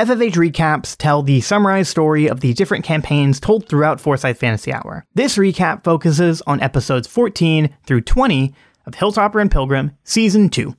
[0.00, 5.04] FFH recaps tell the summarized story of the different campaigns told throughout Forsyth Fantasy Hour.
[5.12, 8.54] This recap focuses on episodes 14 through 20
[8.86, 10.74] of Hilltopper and Pilgrim Season 2.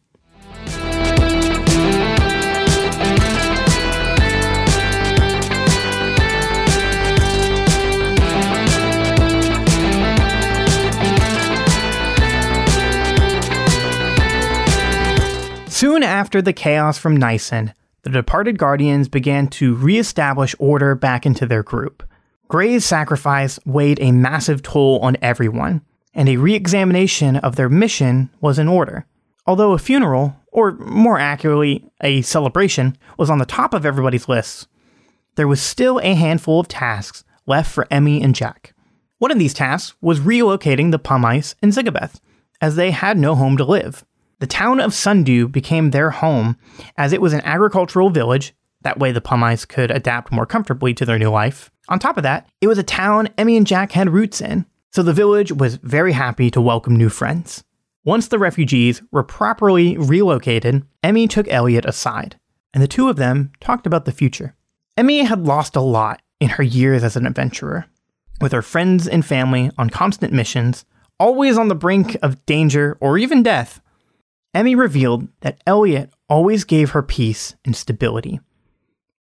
[15.67, 17.71] Soon after the chaos from Nyson,
[18.03, 22.03] the departed Guardians began to re-establish order back into their group.
[22.47, 25.81] Gray's sacrifice weighed a massive toll on everyone,
[26.13, 29.05] and a re-examination of their mission was in order.
[29.45, 34.67] Although a funeral, or more accurately, a celebration, was on the top of everybody's lists,
[35.35, 38.73] there was still a handful of tasks left for Emmy and Jack.
[39.19, 42.19] One of these tasks was relocating the Pumice and Zigabeth,
[42.59, 44.03] as they had no home to live.
[44.41, 46.57] The town of Sundew became their home
[46.97, 48.55] as it was an agricultural village.
[48.81, 51.69] That way, the Pumice could adapt more comfortably to their new life.
[51.89, 55.03] On top of that, it was a town Emmy and Jack had roots in, so
[55.03, 57.63] the village was very happy to welcome new friends.
[58.03, 62.39] Once the refugees were properly relocated, Emmy took Elliot aside,
[62.73, 64.55] and the two of them talked about the future.
[64.97, 67.85] Emmy had lost a lot in her years as an adventurer.
[68.41, 70.83] With her friends and family on constant missions,
[71.19, 73.79] always on the brink of danger or even death,
[74.53, 78.39] Emmy revealed that Elliot always gave her peace and stability,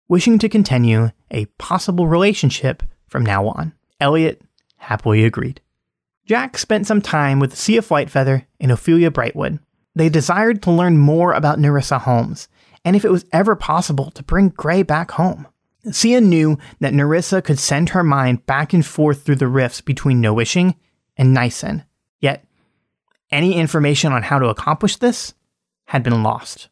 [0.08, 3.72] wishing to continue a possible relationship from now on.
[4.00, 4.42] Elliot
[4.77, 5.60] happily agreed.
[6.27, 9.58] Jack spent some time with Sia Flightfeather and Ophelia Brightwood.
[9.94, 12.48] They desired to learn more about Nerissa Holmes,
[12.84, 15.47] and if it was ever possible to bring Gray back home.
[15.91, 20.20] Sia knew that Nerissa could send her mind back and forth through the rifts between
[20.20, 20.74] Knowishing
[21.16, 21.84] and Nyson, yet
[23.30, 25.34] any information on how to accomplish this
[25.86, 26.69] had been lost.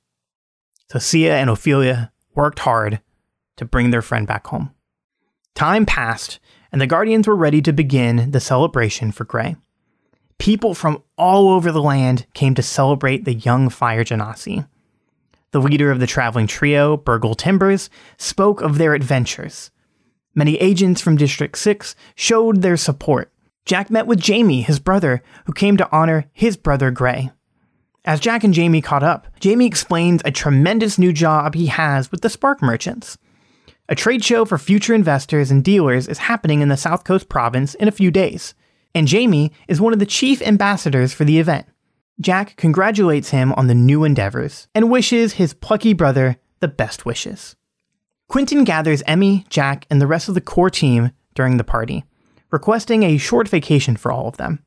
[0.91, 3.01] So Sia and Ophelia worked hard
[3.57, 4.75] to bring their friend back home.
[5.55, 6.41] Time passed,
[6.73, 9.57] and the Guardians were ready to begin the celebration for Gray.
[10.39, 14.67] People from all over the land came to celebrate the young Fire Genasi.
[15.53, 17.89] The leader of the traveling trio, Burgle Timbers,
[18.19, 19.71] spoke of their adventures.
[20.35, 23.31] Many agents from District 6 showed their support,
[23.67, 27.31] Jack met with Jamie, his brother, who came to honor his brother Gray.
[28.05, 32.21] As Jack and Jamie caught up, Jamie explains a tremendous new job he has with
[32.21, 33.17] the Spark Merchants.
[33.89, 37.75] A trade show for future investors and dealers is happening in the South Coast province
[37.75, 38.55] in a few days,
[38.95, 41.67] and Jamie is one of the chief ambassadors for the event.
[42.21, 47.57] Jack congratulates him on the new endeavors and wishes his plucky brother the best wishes.
[48.29, 52.05] Quentin gathers Emmy, Jack, and the rest of the core team during the party
[52.55, 54.65] requesting a short vacation for all of them.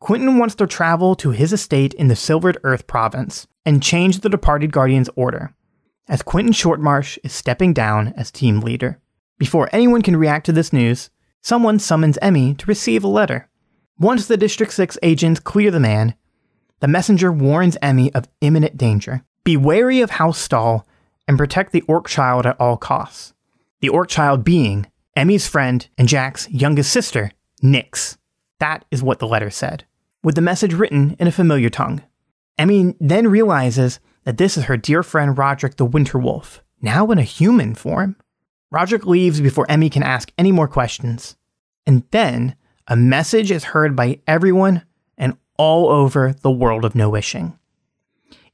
[0.00, 4.28] Quentin wants to travel to his estate in the Silvered Earth province and change the
[4.28, 5.54] departed Guardian's order,
[6.08, 9.00] as Quentin Shortmarsh is stepping down as team leader.
[9.38, 11.10] Before anyone can react to this news,
[11.42, 13.48] someone summons Emmy to receive a letter.
[14.00, 16.14] Once the District 6 agents clear the man,
[16.80, 19.22] the messenger warns Emmy of imminent danger.
[19.44, 20.84] Be wary of House Stahl
[21.28, 23.32] and protect the Orc Child at all costs.
[23.80, 27.32] The Orc Child being Emmy's friend and Jack's youngest sister,
[27.62, 28.18] Nix.
[28.60, 29.86] That is what the letter said,
[30.22, 32.02] with the message written in a familiar tongue.
[32.58, 37.18] Emmy then realizes that this is her dear friend Roderick the Winter Wolf, now in
[37.18, 38.16] a human form.
[38.70, 41.36] Roderick leaves before Emmy can ask any more questions.
[41.86, 42.54] And then
[42.86, 44.82] a message is heard by everyone
[45.16, 47.58] and all over the world of No Wishing.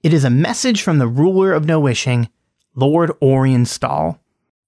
[0.04, 2.28] It is a message from the ruler of No Wishing,
[2.76, 4.21] Lord Orion Stahl.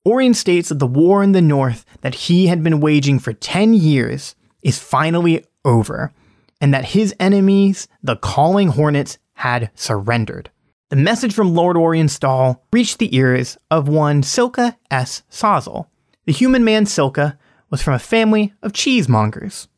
[0.06, 3.72] Orion states that the war in the north that he had been waging for 10
[3.72, 6.12] years is finally over,
[6.60, 10.50] and that his enemies, the Calling Hornets, had surrendered.
[10.90, 15.22] The message from Lord Orion Stahl reached the ears of one Silka S.
[15.30, 15.86] Sazel.
[16.26, 17.38] The human man Silka
[17.70, 19.68] was from a family of cheesemongers.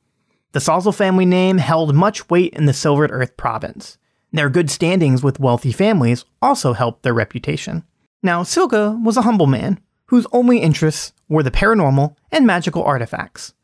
[0.53, 3.97] The Sazel family name held much weight in the Silvered Earth province.
[4.33, 7.85] Their good standings with wealthy families also helped their reputation.
[8.23, 13.55] Now, Silka was a humble man whose only interests were the paranormal and magical artifacts.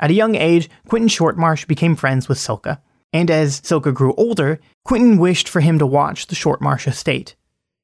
[0.00, 2.80] At a young age, Quentin Shortmarsh became friends with Silka,
[3.12, 7.36] and as Silka grew older, Quentin wished for him to watch the Shortmarsh estate.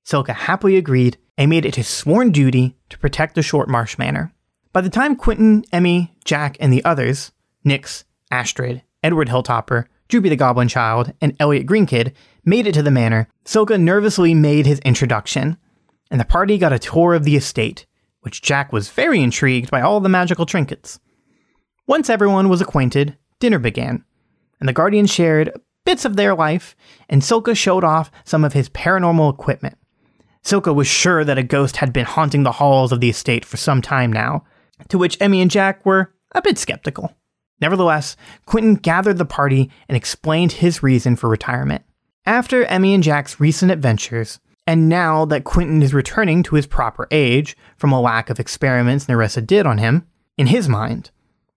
[0.04, 4.32] Silka happily agreed and made it his sworn duty to protect the Shortmarsh Manor.
[4.72, 7.32] By the time Quentin, Emmy, Jack, and the others,
[7.62, 12.12] Nix, Astrid, Edward Hilltopper, Droopy the Goblin Child, and Elliot Greenkid,
[12.44, 15.58] made it to the manor, Silka nervously made his introduction,
[16.10, 17.86] and the party got a tour of the estate,
[18.28, 21.00] which Jack was very intrigued by all the magical trinkets.
[21.86, 24.04] Once everyone was acquainted, dinner began,
[24.60, 26.76] and the Guardians shared bits of their life,
[27.08, 29.78] and Silka showed off some of his paranormal equipment.
[30.44, 33.56] Silka was sure that a ghost had been haunting the halls of the estate for
[33.56, 34.44] some time now,
[34.88, 37.16] to which Emmy and Jack were a bit skeptical.
[37.62, 38.14] Nevertheless,
[38.44, 41.82] Quentin gathered the party and explained his reason for retirement.
[42.26, 44.38] After Emmy and Jack's recent adventures,
[44.68, 49.08] and now that Quentin is returning to his proper age from a lack of experiments
[49.08, 50.06] Nerissa did on him,
[50.36, 51.10] in his mind,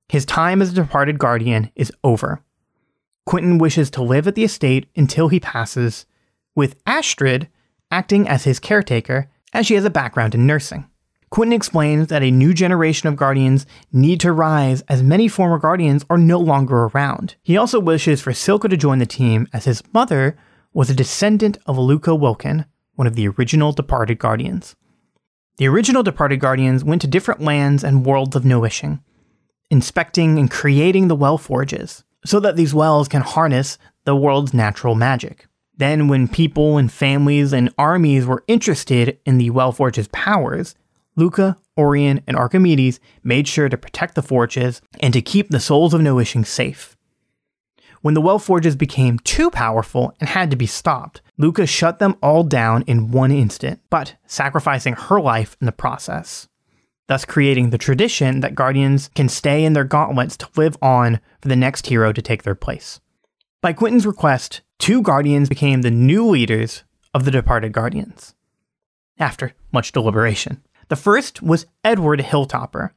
[0.08, 2.42] his time as a departed guardian is over.
[3.26, 6.06] Quentin wishes to live at the estate until he passes,
[6.56, 7.50] with Astrid
[7.92, 10.88] acting as his caretaker as she has a background in nursing.
[11.32, 16.06] Quentin explains that a new generation of Guardians need to rise as many former Guardians
[16.10, 17.36] are no longer around.
[17.44, 20.38] He also wishes for Silka to join the team as his mother
[20.72, 22.64] was a descendant of Luca Wilken,
[23.02, 24.76] one of the original departed Guardians.
[25.58, 29.02] The original departed Guardians went to different lands and worlds of Noishing,
[29.72, 34.94] inspecting and creating the well forges, so that these wells can harness the world's natural
[34.94, 35.48] magic.
[35.76, 40.76] Then, when people and families and armies were interested in the well forge's powers,
[41.16, 45.96] Luca, Orion, and Archimedes made sure to protect the forges and to keep the souls
[45.96, 46.96] of Noishing safe.
[48.02, 52.16] When the well forges became too powerful and had to be stopped, Luca shut them
[52.22, 56.48] all down in one instant, but sacrificing her life in the process,
[57.08, 61.48] thus creating the tradition that Guardians can stay in their gauntlets to live on for
[61.48, 63.00] the next hero to take their place.
[63.60, 68.36] By Quentin's request, two Guardians became the new leaders of the departed Guardians.
[69.18, 70.62] After much deliberation.
[70.90, 72.92] The first was Edward Hilltopper,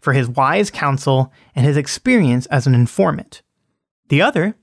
[0.00, 3.42] for his wise counsel and his experience as an informant.
[4.08, 4.54] The other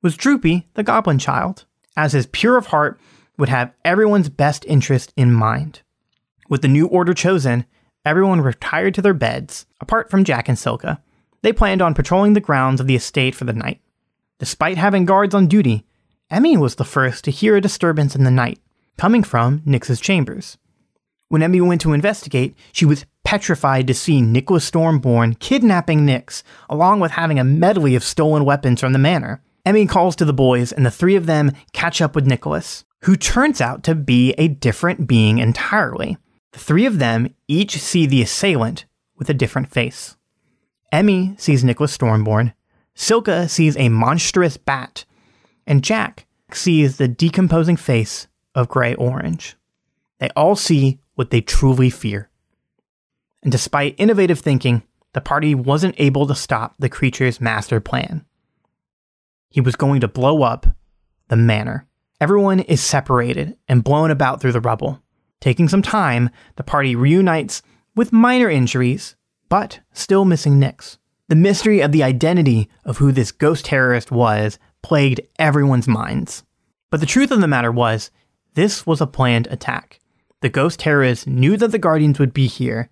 [0.00, 1.66] was Droopy, the Goblin Child,
[2.00, 2.98] as his pure of heart
[3.36, 5.82] would have everyone's best interest in mind.
[6.48, 7.66] With the new order chosen,
[8.06, 11.02] everyone retired to their beds, apart from Jack and Silka.
[11.42, 13.82] They planned on patrolling the grounds of the estate for the night.
[14.38, 15.84] Despite having guards on duty,
[16.30, 18.60] Emmy was the first to hear a disturbance in the night,
[18.96, 20.56] coming from Nyx's chambers.
[21.28, 27.00] When Emmy went to investigate, she was petrified to see Nicholas Stormborn kidnapping Nyx, along
[27.00, 29.42] with having a medley of stolen weapons from the manor.
[29.64, 33.16] Emmy calls to the boys, and the three of them catch up with Nicholas, who
[33.16, 36.16] turns out to be a different being entirely.
[36.52, 38.86] The three of them each see the assailant
[39.16, 40.16] with a different face.
[40.92, 42.52] Emmy sees Nicholas Stormborn,
[42.96, 45.04] Silka sees a monstrous bat,
[45.66, 49.56] and Jack sees the decomposing face of Grey Orange.
[50.18, 52.28] They all see what they truly fear.
[53.42, 54.82] And despite innovative thinking,
[55.12, 58.26] the party wasn't able to stop the creature's master plan.
[59.50, 60.66] He was going to blow up
[61.28, 61.86] the manor.
[62.20, 65.02] Everyone is separated and blown about through the rubble.
[65.40, 67.62] Taking some time, the party reunites
[67.96, 69.16] with minor injuries,
[69.48, 70.98] but still missing Nix.
[71.28, 76.44] The mystery of the identity of who this ghost terrorist was plagued everyone's minds.
[76.90, 78.10] But the truth of the matter was,
[78.54, 80.00] this was a planned attack.
[80.42, 82.88] The ghost terrorist knew that the Guardians would be here,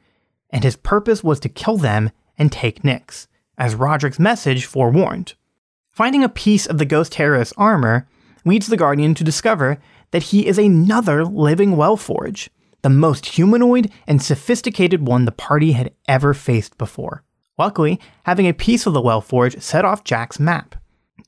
[0.51, 5.35] and his purpose was to kill them and take Nix, as Roderick's message forewarned.
[5.99, 8.07] Finding a piece of the ghost terrorist's armor
[8.45, 9.79] leads the Guardian to discover
[10.13, 12.49] that he is another living Wellforge,
[12.83, 17.25] the most humanoid and sophisticated one the party had ever faced before.
[17.59, 20.77] Luckily, having a piece of the Wellforge set off Jack's map,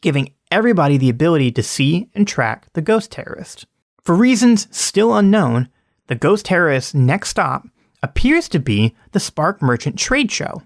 [0.02, 3.66] giving everybody the ability to see and track the ghost terrorist.
[4.04, 5.68] For reasons still unknown,
[6.06, 7.66] the Ghost Terrorist's next stop
[8.04, 10.62] appears to be the Spark Merchant Trade Show.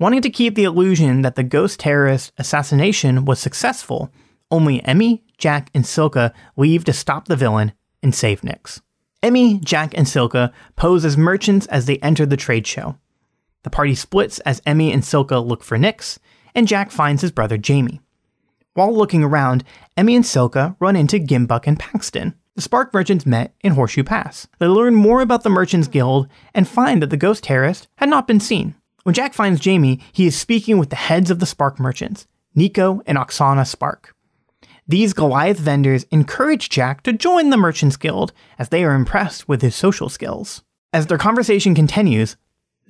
[0.00, 4.12] Wanting to keep the illusion that the Ghost Terrorist assassination was successful,
[4.48, 8.80] only Emmy, Jack, and Silka leave to stop the villain and save Nyx.
[9.24, 12.96] Emmy, Jack, and Silka pose as merchants as they enter the trade show.
[13.64, 16.18] The party splits as Emmy and Silka look for Nyx,
[16.54, 18.00] and Jack finds his brother Jamie.
[18.74, 19.64] While looking around,
[19.96, 24.46] Emmy and Silka run into Gimbuck and Paxton, the Spark merchants met in Horseshoe Pass.
[24.60, 28.28] They learn more about the Merchants Guild and find that the ghost terrorist had not
[28.28, 28.76] been seen.
[29.04, 33.00] When Jack finds Jamie, he is speaking with the heads of the Spark merchants, Nico
[33.06, 34.14] and Oksana Spark.
[34.86, 39.60] These Goliath vendors encourage Jack to join the Merchants Guild as they are impressed with
[39.60, 40.62] his social skills.
[40.92, 42.36] As their conversation continues,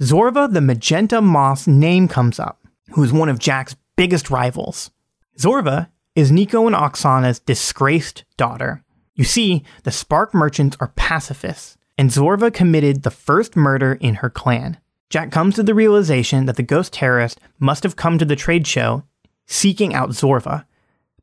[0.00, 4.92] Zorva the Magenta Moss name comes up, who is one of Jack's biggest rivals.
[5.36, 8.84] Zorva is Nico and Oksana's disgraced daughter.
[9.16, 14.30] You see, the Spark merchants are pacifists, and Zorva committed the first murder in her
[14.30, 14.78] clan.
[15.10, 18.66] Jack comes to the realization that the ghost terrorist must have come to the trade
[18.66, 19.04] show
[19.46, 20.66] seeking out Zorva,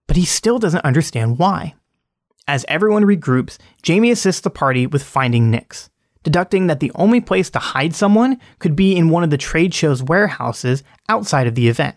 [0.08, 1.76] but he still doesn't understand why.
[2.48, 5.90] As everyone regroups, Jamie assists the party with finding Nyx,
[6.24, 9.74] deducting that the only place to hide someone could be in one of the trade
[9.74, 11.96] show's warehouses outside of the event.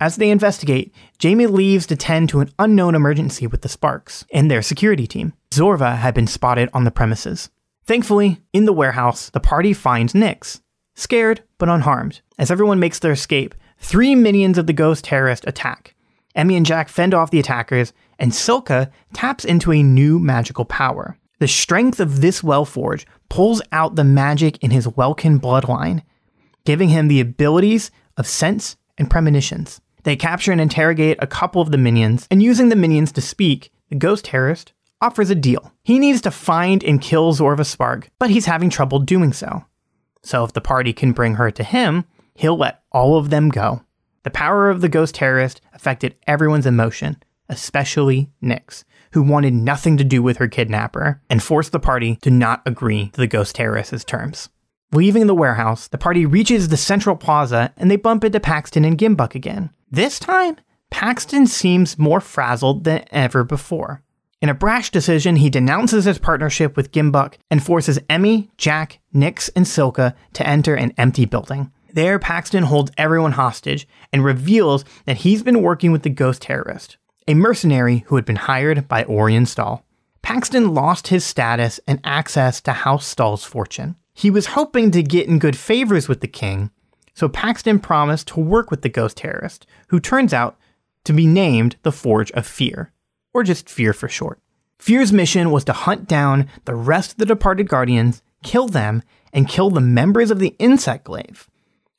[0.00, 4.50] As they investigate, Jamie leaves to tend to an unknown emergency with the Sparks and
[4.50, 5.32] their security team.
[5.50, 7.50] Zorva had been spotted on the premises.
[7.86, 10.60] Thankfully, in the warehouse, the party finds Nyx,
[10.94, 12.20] scared but unharmed.
[12.38, 15.94] As everyone makes their escape, three minions of the ghost terrorist attack.
[16.34, 21.16] Emmy and Jack fend off the attackers, and Silka taps into a new magical power.
[21.38, 26.02] The strength of this Wellforge pulls out the magic in his Welkin bloodline,
[26.64, 29.80] giving him the abilities of sense and premonitions.
[30.04, 33.70] They capture and interrogate a couple of the minions, and using the minions to speak,
[33.88, 35.72] the ghost terrorist offers a deal.
[35.82, 39.64] He needs to find and kill Zorva Spark, but he's having trouble doing so.
[40.24, 43.82] So if the party can bring her to him, he'll let all of them go.
[44.22, 50.04] The power of the ghost terrorist affected everyone's emotion, especially Nyx, who wanted nothing to
[50.04, 54.02] do with her kidnapper and forced the party to not agree to the ghost terrorist's
[54.02, 54.48] terms.
[54.92, 58.96] Leaving the warehouse, the party reaches the central plaza and they bump into Paxton and
[58.96, 59.70] Gimbuck again.
[59.90, 60.56] This time,
[60.90, 64.03] Paxton seems more frazzled than ever before.
[64.42, 69.48] In a brash decision, he denounces his partnership with Gimbuck and forces Emmy, Jack, Nix,
[69.50, 71.70] and Silka to enter an empty building.
[71.92, 76.96] There, Paxton holds everyone hostage and reveals that he's been working with the ghost terrorist,
[77.28, 79.84] a mercenary who had been hired by Orion Stahl.
[80.20, 83.94] Paxton lost his status and access to House Stahl's fortune.
[84.12, 86.70] He was hoping to get in good favors with the king,
[87.14, 90.58] so Paxton promised to work with the ghost terrorist, who turns out
[91.04, 92.90] to be named the Forge of Fear,
[93.34, 94.40] or just Fear for short.
[94.78, 99.48] Fear's mission was to hunt down the rest of the departed Guardians, kill them, and
[99.48, 101.50] kill the members of the Insect Glaive.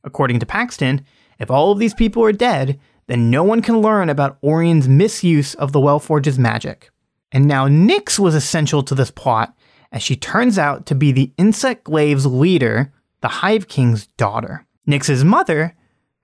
[0.04, 1.06] According to Paxton,
[1.40, 5.54] if all of these people are dead, then no one can learn about Orion's misuse
[5.56, 6.90] of the Wellforge's magic.
[7.32, 9.56] And now Nyx was essential to this plot,
[9.92, 14.66] as she turns out to be the Insect Glaive's leader, the Hive King's daughter.
[14.88, 15.76] Nyx's mother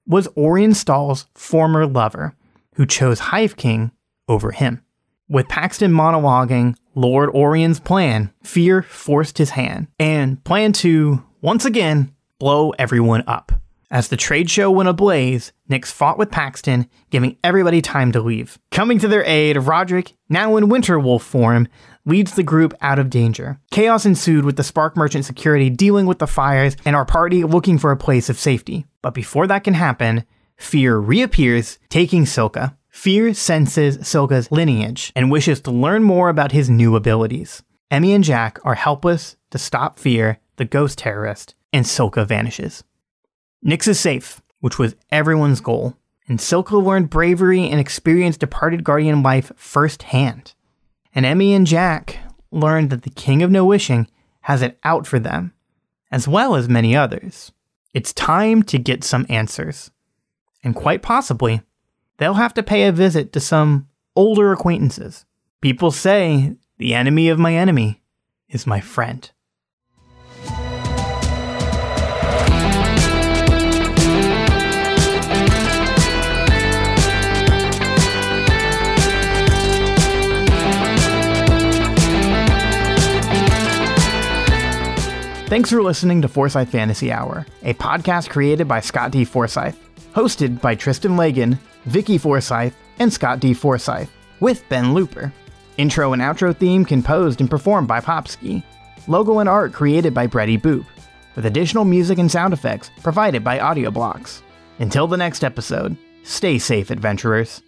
[0.05, 2.35] was Orion Stahl's former lover,
[2.75, 3.91] who chose Hive King
[4.27, 4.83] over him.
[5.31, 12.13] With Paxton monologuing Lord Orion's plan, fear forced his hand and planned to, once again,
[12.37, 13.53] blow everyone up.
[13.89, 18.59] As the trade show went ablaze, Nyx fought with Paxton, giving everybody time to leave.
[18.71, 21.69] Coming to their aid, Roderick, now in Winterwolf form,
[22.03, 23.57] leads the group out of danger.
[23.71, 27.77] Chaos ensued with the Spark Merchant security dealing with the fires and our party looking
[27.77, 28.85] for a place of safety.
[29.01, 30.25] But before that can happen,
[30.61, 32.77] Fear reappears, taking Silka.
[32.91, 37.63] Fear senses Silka's lineage and wishes to learn more about his new abilities.
[37.89, 42.83] Emmy and Jack are helpless to stop Fear, the ghost terrorist, and Silka vanishes.
[43.65, 45.95] Nyx is safe, which was everyone's goal,
[46.27, 50.53] and Silka learned bravery and experienced departed guardian life firsthand.
[51.15, 52.19] And Emmy and Jack
[52.51, 54.07] learned that the King of No Wishing
[54.41, 55.53] has it out for them,
[56.11, 57.53] as well as many others.
[57.93, 59.91] It's time to get some answers.
[60.63, 61.61] And quite possibly,
[62.17, 65.25] they'll have to pay a visit to some older acquaintances.
[65.61, 68.01] People say the enemy of my enemy
[68.49, 69.31] is my friend.
[85.51, 89.25] Thanks for listening to Forsyth Fantasy Hour, a podcast created by Scott D.
[89.25, 89.77] Forsyth,
[90.13, 93.53] hosted by Tristan Lagan, Vicky Forsyth, and Scott D.
[93.53, 95.31] Forsyth, with Ben Looper.
[95.77, 98.63] Intro and outro theme composed and performed by Popsky.
[99.07, 100.85] Logo and art created by Brady Boop,
[101.35, 104.43] with additional music and sound effects provided by Audio Blocks.
[104.79, 107.61] Until the next episode, stay safe, adventurers.